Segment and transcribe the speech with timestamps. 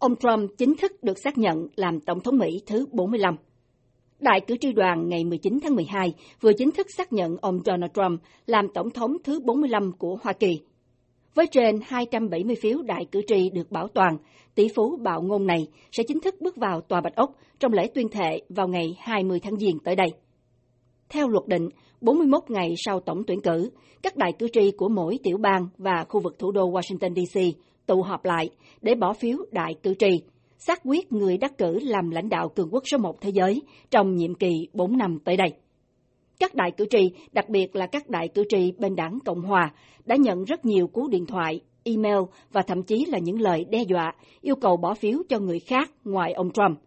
[0.00, 3.36] ông Trump chính thức được xác nhận làm Tổng thống Mỹ thứ 45.
[4.20, 7.92] Đại cử tri đoàn ngày 19 tháng 12 vừa chính thức xác nhận ông Donald
[7.94, 10.60] Trump làm Tổng thống thứ 45 của Hoa Kỳ.
[11.34, 14.16] Với trên 270 phiếu đại cử tri được bảo toàn,
[14.54, 17.86] tỷ phú bạo ngôn này sẽ chính thức bước vào Tòa Bạch Ốc trong lễ
[17.94, 20.08] tuyên thệ vào ngày 20 tháng Giêng tới đây.
[21.08, 21.68] Theo luật định,
[22.00, 23.70] 41 ngày sau tổng tuyển cử,
[24.02, 27.58] các đại cử tri của mỗi tiểu bang và khu vực thủ đô Washington DC
[27.90, 28.50] tụ họp lại
[28.82, 30.22] để bỏ phiếu đại cử tri,
[30.58, 34.14] xác quyết người đắc cử làm lãnh đạo cường quốc số một thế giới trong
[34.14, 35.48] nhiệm kỳ 4 năm tới đây.
[36.40, 39.72] Các đại cử tri, đặc biệt là các đại cử tri bên đảng Cộng Hòa,
[40.04, 42.18] đã nhận rất nhiều cú điện thoại, email
[42.52, 45.90] và thậm chí là những lời đe dọa yêu cầu bỏ phiếu cho người khác
[46.04, 46.78] ngoài ông Trump.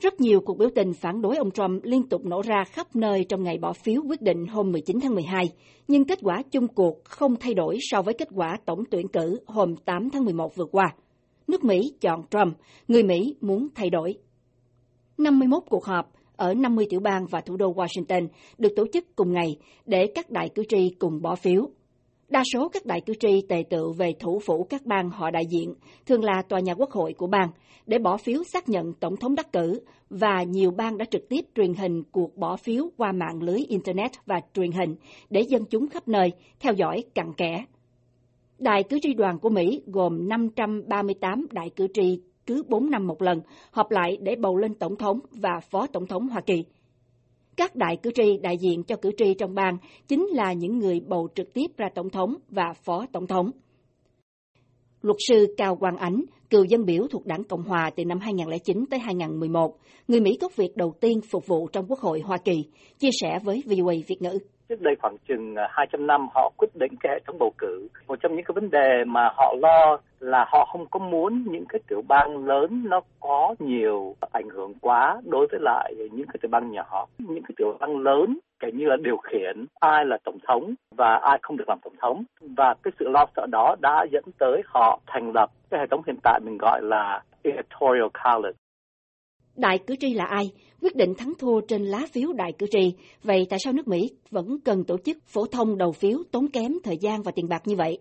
[0.00, 3.24] Rất nhiều cuộc biểu tình phản đối ông Trump liên tục nổ ra khắp nơi
[3.28, 5.44] trong ngày bỏ phiếu quyết định hôm 19 tháng 12,
[5.88, 9.40] nhưng kết quả chung cuộc không thay đổi so với kết quả tổng tuyển cử
[9.46, 10.94] hôm 8 tháng 11 vừa qua.
[11.46, 12.56] Nước Mỹ chọn Trump,
[12.88, 14.14] người Mỹ muốn thay đổi.
[15.18, 19.32] 51 cuộc họp ở 50 tiểu bang và thủ đô Washington được tổ chức cùng
[19.32, 21.70] ngày để các đại cử tri cùng bỏ phiếu.
[22.34, 25.42] Đa số các đại cử tri tề tự về thủ phủ các bang họ đại
[25.50, 25.74] diện,
[26.06, 27.48] thường là tòa nhà quốc hội của bang,
[27.86, 31.40] để bỏ phiếu xác nhận tổng thống đắc cử và nhiều bang đã trực tiếp
[31.54, 34.96] truyền hình cuộc bỏ phiếu qua mạng lưới Internet và truyền hình
[35.30, 37.64] để dân chúng khắp nơi theo dõi cặn kẽ.
[38.58, 43.22] Đại cử tri đoàn của Mỹ gồm 538 đại cử tri cứ 4 năm một
[43.22, 43.40] lần
[43.70, 46.64] họp lại để bầu lên tổng thống và phó tổng thống Hoa Kỳ.
[47.56, 51.00] Các đại cử tri đại diện cho cử tri trong bang chính là những người
[51.00, 53.50] bầu trực tiếp ra tổng thống và phó tổng thống.
[55.04, 58.84] Luật sư Cao Quang Ánh, cựu dân biểu thuộc đảng Cộng Hòa từ năm 2009
[58.90, 59.76] tới 2011,
[60.08, 62.64] người Mỹ gốc Việt đầu tiên phục vụ trong Quốc hội Hoa Kỳ,
[62.98, 64.38] chia sẻ với VOA Việt ngữ
[64.68, 67.88] trước đây khoảng chừng à, 200 năm họ quyết định cái hệ thống bầu cử.
[68.06, 71.64] Một trong những cái vấn đề mà họ lo là họ không có muốn những
[71.68, 76.36] cái tiểu bang lớn nó có nhiều ảnh hưởng quá đối với lại những cái
[76.42, 77.06] tiểu bang nhỏ.
[77.18, 81.18] Những cái tiểu bang lớn cái như là điều khiển ai là tổng thống và
[81.22, 84.62] ai không được làm tổng thống và cái sự lo sợ đó đã dẫn tới
[84.66, 88.58] họ thành lập cái hệ thống hiện tại mình gọi là electoral college
[89.56, 90.44] Đại cử tri là ai?
[90.82, 92.94] Quyết định thắng thua trên lá phiếu đại cử tri.
[93.22, 93.98] Vậy tại sao nước Mỹ
[94.30, 97.62] vẫn cần tổ chức phổ thông đầu phiếu tốn kém thời gian và tiền bạc
[97.64, 97.98] như vậy?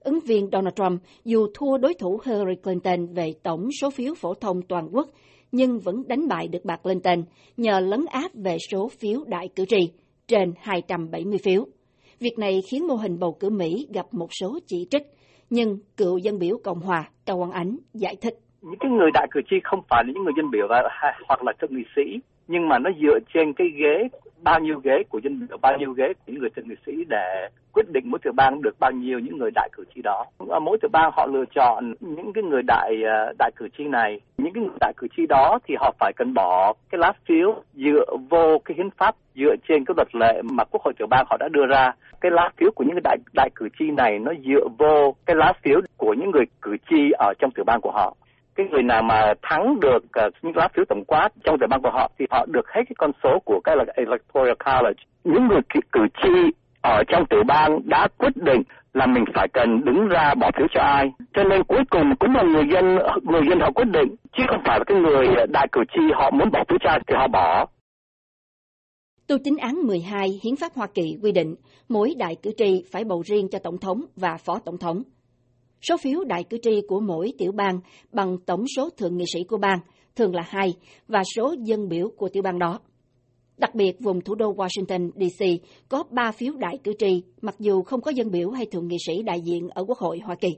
[0.00, 4.34] Ứng viên Donald Trump dù thua đối thủ Hillary Clinton về tổng số phiếu phổ
[4.34, 5.08] thông toàn quốc,
[5.52, 7.24] nhưng vẫn đánh bại được bà Clinton
[7.56, 9.90] nhờ lấn áp về số phiếu đại cử tri,
[10.28, 11.66] trên 270 phiếu.
[12.20, 15.02] Việc này khiến mô hình bầu cử Mỹ gặp một số chỉ trích,
[15.50, 19.28] nhưng cựu dân biểu Cộng hòa Cao Quang Ánh giải thích những cái người đại
[19.30, 20.82] cử tri không phải là những người dân biểu và
[21.28, 24.08] hoặc là thượng nghị sĩ, nhưng mà nó dựa trên cái ghế,
[24.42, 27.04] bao nhiêu ghế của dân biểu, bao nhiêu ghế của những người thượng nghị sĩ
[27.08, 30.24] để quyết định mỗi tiểu bang được bao nhiêu những người đại cử tri đó.
[30.48, 33.84] Ở mỗi tiểu bang họ lựa chọn những cái người đại ờ, đại cử tri
[33.84, 34.20] này.
[34.38, 37.54] Những cái người đại cử tri đó thì họ phải cần bỏ cái lá phiếu
[37.74, 41.26] dựa vô cái hiến pháp, dựa trên cái luật lệ mà quốc hội tiểu bang
[41.30, 41.92] họ đã đưa ra.
[42.20, 45.36] Cái lá phiếu của những cái đại đại cử tri này nó dựa vô cái
[45.36, 48.16] lá phiếu của những người cử tri ở trong tiểu bang của họ
[48.58, 51.82] cái người nào mà thắng được uh, những lá phiếu tổng quát trong giải bang
[51.82, 55.02] của họ thì họ được hết cái con số của cái là electoral college.
[55.24, 55.60] Những người
[55.92, 56.34] cử tri
[56.82, 58.62] ở trong tiểu bang đã quyết định
[58.94, 61.12] là mình phải cần đứng ra bỏ phiếu cho ai.
[61.34, 64.62] Cho nên cuối cùng cũng là người dân người dân họ quyết định chứ không
[64.64, 67.28] phải là cái người đại cử tri họ muốn bỏ phiếu cho ai thì họ
[67.28, 67.66] bỏ.
[69.28, 71.54] Tu chính án 12 Hiến pháp Hoa Kỳ quy định
[71.88, 75.02] mỗi đại cử tri phải bầu riêng cho tổng thống và phó tổng thống.
[75.82, 77.80] Số phiếu đại cử tri của mỗi tiểu bang
[78.12, 79.78] bằng tổng số thượng nghị sĩ của bang,
[80.16, 80.74] thường là hai,
[81.08, 82.80] và số dân biểu của tiểu bang đó.
[83.58, 85.44] Đặc biệt, vùng thủ đô Washington, D.C.
[85.88, 88.96] có ba phiếu đại cử tri, mặc dù không có dân biểu hay thượng nghị
[89.06, 90.48] sĩ đại diện ở Quốc hội Hoa Kỳ.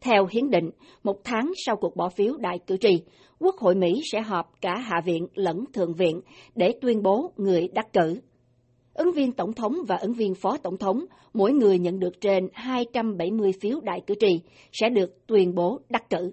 [0.00, 0.70] Theo hiến định,
[1.04, 3.02] một tháng sau cuộc bỏ phiếu đại cử tri,
[3.40, 6.20] Quốc hội Mỹ sẽ họp cả Hạ viện lẫn Thượng viện
[6.54, 8.20] để tuyên bố người đắc cử.
[8.98, 11.04] Ứng viên tổng thống và ứng viên phó tổng thống,
[11.34, 14.40] mỗi người nhận được trên 270 phiếu đại cử tri,
[14.72, 16.30] sẽ được tuyên bố đắc cử.